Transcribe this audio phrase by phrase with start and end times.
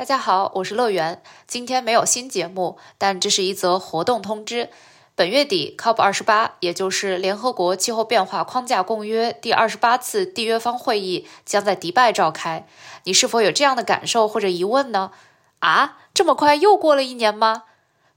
[0.00, 1.22] 大家好，我是乐园。
[1.46, 4.70] 今天没有新节目，但这是一则活动通知。
[5.14, 12.66] 本月底，COP 二十八，也就是联合国气候变化框架公约第二十八次缔约方会议将在迪拜召开。
[13.04, 15.10] 你是否有这样的感受或者疑问呢？
[15.58, 17.64] 啊，这么快又过了一年吗？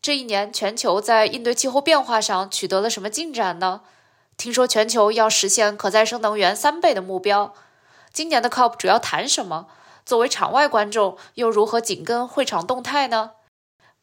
[0.01, 3.81] 这一年，全球在应对气候变化上取得了什么进展呢？
[4.37, 7.53] 听说全球要实现可再生能源三倍的目标。
[8.13, 9.67] 今年的 COP 主要谈什么？
[10.05, 13.31] 作为场外观众，又如何紧跟会场动态呢？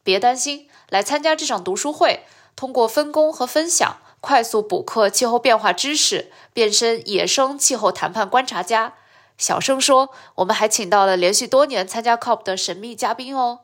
[0.03, 8.95] 别担心，来参加这场读书会，通过分工和分享，快速补课气候变化知识，变身野生气候谈判观察家。
[9.37, 13.61] 小声说，我们还请到了连续多年参加 COP 的神秘嘉宾哦。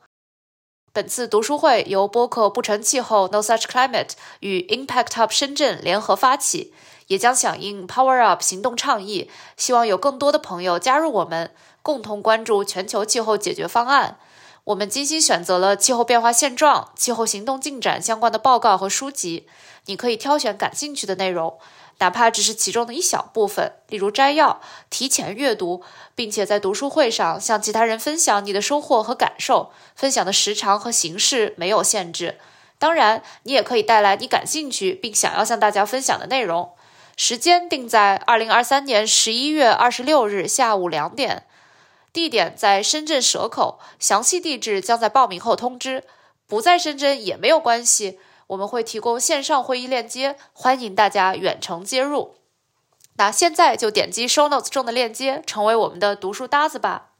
[0.93, 6.73] 本次读书会由播客不成气候 No Such Climate 与 Impact Hub 深圳联合发起，
[7.07, 11.51] 也将响应 Power Up 行动倡议，希望有更多的朋友加入我们。
[11.83, 14.17] 共同关注全球气候解决方案。
[14.65, 19.47] 我们精心选择了气候变化现状、气候行动进展相关的报告和书籍，
[19.85, 21.57] 你可以挑选感兴趣的内容，
[21.99, 25.81] 哪怕只是其中的一小部分，例如摘要，提前阅读，
[26.13, 29.71] 并且在读书会上向其他人分享你的收获和感受。
[29.95, 32.37] 分享的时长和形式没有限制，
[32.77, 36.71] 当然，你也可以带来你感兴趣并想要向大家分享的内容。
[37.15, 41.45] 时间定在二零二三年十一月二十六日下午两点。
[42.13, 46.03] 地点在深圳蛇口，详细地址将在报名后通知。
[46.47, 52.35] 不在深圳也没有关系，我们会提供线上会议链接，欢迎大家远程接入。
[53.17, 57.11] 那现在就点击 show notes 中的链接，成为我们的读书搭子吧。